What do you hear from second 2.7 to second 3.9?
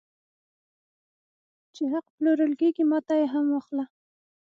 ماته یې هم واخله